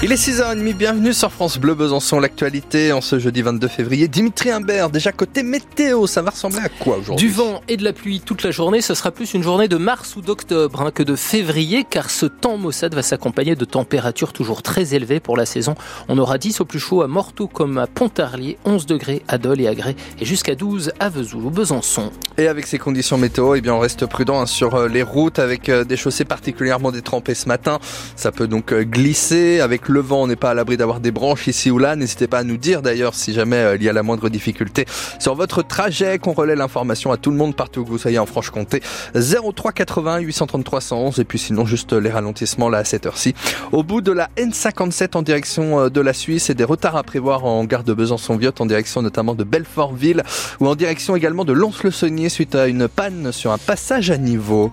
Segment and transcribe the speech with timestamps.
[0.00, 4.06] Il est 6h30, bienvenue sur France Bleu Besançon, l'actualité en ce jeudi 22 février.
[4.06, 7.26] Dimitri Imbert, déjà côté météo, ça va ressembler à quoi aujourd'hui?
[7.26, 9.76] Du vent et de la pluie toute la journée, ce sera plus une journée de
[9.76, 14.32] mars ou d'octobre hein, que de février, car ce temps maussade va s'accompagner de températures
[14.32, 15.74] toujours très élevées pour la saison.
[16.08, 19.60] On aura 10 au plus chaud à Morteau comme à Pontarlier, 11 degrés à Dole
[19.60, 22.12] et à Grès, et jusqu'à 12 à Vesoul ou Besançon.
[22.40, 25.40] Et avec ces conditions météo, eh bien on reste prudent hein, sur euh, les routes
[25.40, 27.80] avec euh, des chaussées particulièrement détrempées ce matin.
[28.14, 31.10] Ça peut donc euh, glisser avec le vent, on n'est pas à l'abri d'avoir des
[31.10, 31.96] branches ici ou là.
[31.96, 34.86] N'hésitez pas à nous dire d'ailleurs si jamais il y a la moindre difficulté
[35.18, 38.26] sur votre trajet, qu'on relaie l'information à tout le monde partout où vous soyez en
[38.26, 38.84] Franche-Comté.
[39.16, 43.34] 03 80 833 111 et puis sinon juste les ralentissements là à cette heure-ci.
[43.72, 47.46] Au bout de la N57 en direction de la Suisse et des retards à prévoir
[47.46, 50.22] en gare de Besançon-Viotte en direction notamment de Belfortville
[50.60, 54.72] ou en direction également de Lons-le-Saunier suite à une panne sur un passage à niveau.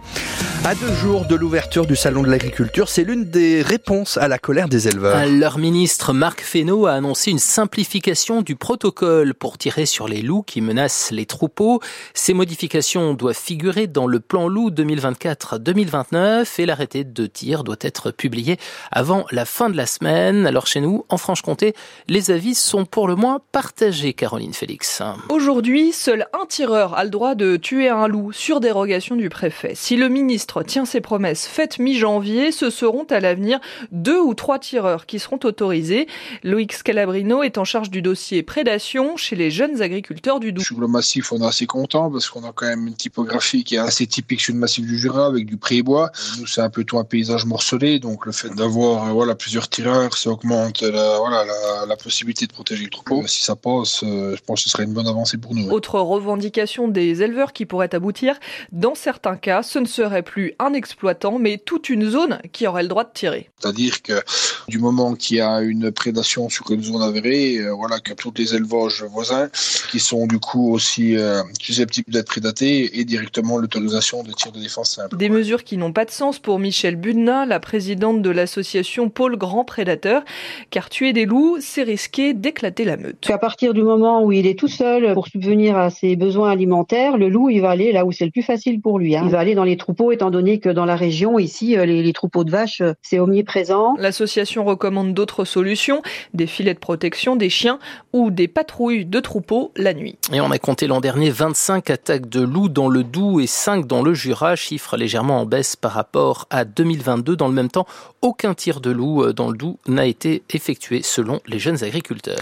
[0.65, 4.39] À deux jours de l'ouverture du salon de l'agriculture, c'est l'une des réponses à la
[4.39, 5.23] colère des éleveurs.
[5.29, 10.41] Leur ministre Marc Fesneau a annoncé une simplification du protocole pour tirer sur les loups
[10.41, 11.81] qui menacent les troupeaux.
[12.15, 18.09] Ces modifications doivent figurer dans le plan loup 2024-2029 et l'arrêté de tir doit être
[18.09, 18.57] publié
[18.91, 20.47] avant la fin de la semaine.
[20.47, 21.75] Alors chez nous, en Franche-Comté,
[22.07, 25.03] les avis sont pour le moins partagés, Caroline Félix.
[25.29, 29.73] Aujourd'hui, seul un tireur a le droit de tuer un loup sur dérogation du préfet.
[29.75, 33.59] Si le ministre tient ses promesses faites mi-janvier, ce seront à l'avenir
[33.91, 36.07] deux ou trois tireurs qui seront autorisés.
[36.43, 40.63] Loïc Scalabrino est en charge du dossier prédation chez les jeunes agriculteurs du Doubs.
[40.63, 43.75] Sur le massif, on est assez content parce qu'on a quand même une typographie qui
[43.75, 46.11] est assez typique sur le massif du Jura avec du pré-bois.
[46.39, 49.67] Nous, c'est un peu tout un paysage morcelé, donc le fait d'avoir euh, voilà, plusieurs
[49.67, 53.25] tireurs, ça augmente la, voilà, la, la possibilité de protéger le troupeau.
[53.27, 55.69] Si ça passe, euh, je pense que ce serait une bonne avancée pour nous.
[55.69, 58.39] Autre revendication des éleveurs qui pourrait aboutir,
[58.71, 62.83] dans certains cas, ce ne serait plus un exploitant, mais toute une zone qui aurait
[62.83, 63.49] le droit de tirer.
[63.59, 64.21] C'est-à-dire que
[64.67, 68.33] du moment qu'il y a une prédation sur une zone avérée, euh, voilà, que tous
[68.37, 69.49] les élevages voisins
[69.91, 74.59] qui sont du coup aussi euh, susceptibles d'être prédatés et directement l'autorisation de tir de
[74.59, 75.15] défense simple.
[75.17, 79.37] Des mesures qui n'ont pas de sens pour Michel Budna, la présidente de l'association Pôle
[79.37, 80.23] Grand Prédateur,
[80.69, 83.29] car tuer des loups, c'est risquer d'éclater la meute.
[83.29, 87.17] À partir du moment où il est tout seul pour subvenir à ses besoins alimentaires,
[87.17, 89.15] le loup, il va aller là où c'est le plus facile pour lui.
[89.15, 89.23] Hein.
[89.25, 92.13] Il va aller dans les troupeaux, étant donné que dans la région, ici, les, les
[92.13, 93.95] troupeaux de vaches, c'est omniprésent.
[93.97, 96.01] L'association recommande d'autres solutions,
[96.33, 97.79] des filets de protection, des chiens
[98.13, 100.17] ou des patrouilles de troupeaux la nuit.
[100.33, 103.87] Et on a compté l'an dernier 25 attaques de loups dans le Doubs et 5
[103.87, 107.35] dans le Jura, chiffre légèrement en baisse par rapport à 2022.
[107.35, 107.87] Dans le même temps,
[108.21, 112.39] aucun tir de loup dans le Doubs n'a été effectué selon les jeunes agriculteurs.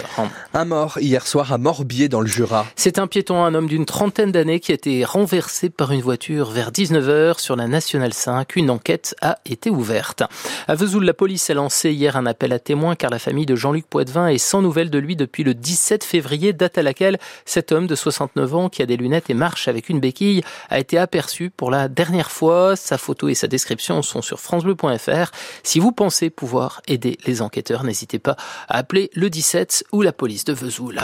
[0.53, 2.65] Un mort hier soir à Morbier dans le Jura.
[2.75, 6.51] C'est un piéton, un homme d'une trentaine d'années qui a été renversé par une voiture
[6.51, 8.55] vers 19h sur la Nationale 5.
[8.55, 10.21] Une enquête a été ouverte.
[10.67, 13.55] À Vesoul, la police a lancé hier un appel à témoins car la famille de
[13.55, 17.71] Jean-Luc Poitvin est sans nouvelles de lui depuis le 17 février, date à laquelle cet
[17.71, 20.99] homme de 69 ans qui a des lunettes et marche avec une béquille a été
[20.99, 22.75] aperçu pour la dernière fois.
[22.75, 25.31] Sa photo et sa description sont sur francebleu.fr.
[25.63, 28.35] Si vous pensez pouvoir aider les enquêteurs, n'hésitez pas
[28.69, 30.99] à appeler le 17 ou la police de Vesoul.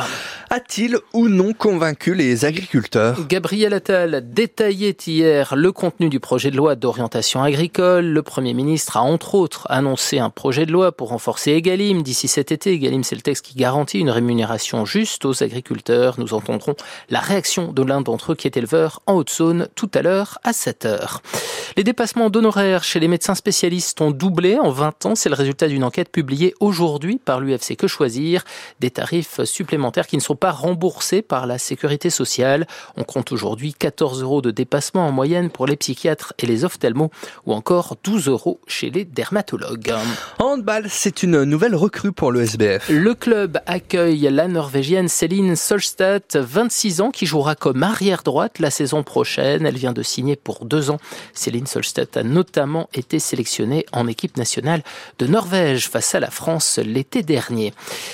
[0.51, 3.25] A-t-il ou non convaincu les agriculteurs?
[3.28, 8.05] Gabriel Attal détaillait hier le contenu du projet de loi d'orientation agricole.
[8.07, 12.27] Le Premier ministre a entre autres annoncé un projet de loi pour renforcer Egalim d'ici
[12.27, 12.73] cet été.
[12.73, 16.19] Egalim, c'est le texte qui garantit une rémunération juste aux agriculteurs.
[16.19, 16.75] Nous entendrons
[17.09, 20.51] la réaction de l'un d'entre eux qui est éleveur en Haute-Saône tout à l'heure à
[20.51, 21.21] 7 heures.
[21.77, 25.15] Les dépassements d'honoraires chez les médecins spécialistes ont doublé en 20 ans.
[25.15, 28.43] C'est le résultat d'une enquête publiée aujourd'hui par l'UFC Que Choisir.
[28.81, 32.67] Des tarifs supplémentaires qui ne sont pas remboursés par la sécurité sociale.
[32.97, 37.09] On compte aujourd'hui 14 euros de dépassement en moyenne pour les psychiatres et les ophtalmos
[37.45, 39.93] ou encore 12 euros chez les dermatologues.
[40.39, 42.89] Handball, c'est une nouvelle recrue pour le SBF.
[42.89, 48.71] Le club accueille la Norvégienne Céline Solstad, 26 ans, qui jouera comme arrière droite la
[48.71, 49.65] saison prochaine.
[49.65, 50.99] Elle vient de signer pour deux ans.
[51.33, 54.83] Céline Solstad a notamment été sélectionnée en équipe nationale
[55.19, 57.74] de Norvège face à la France l'été dernier.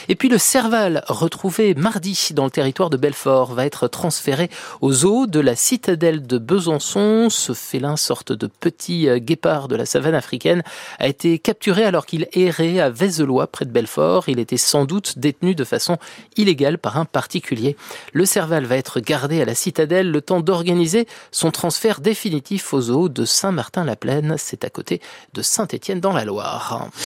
[0.10, 4.50] Et puis le Serval, retrouvé mardi dans le territoire de Belfort, va être transféré
[4.82, 7.30] aux eaux de la citadelle de Besançon.
[7.30, 7.96] Ce félin,
[8.32, 10.64] de petit guépard de la savane africaine,
[11.00, 14.26] a été capturé alors qu'il errait à Vézelois, près de Belfort.
[14.28, 15.98] Il était sans doute détenu de façon
[16.38, 17.76] illégale par un particulier.
[18.14, 22.90] Le Serval va être gardé à la citadelle le temps d'organiser son transfert définitif aux
[22.90, 24.36] eaux de Saint-Martin-la-Plaine.
[24.38, 25.02] C'est à côté
[25.34, 26.90] de Saint-Étienne dans la Loire.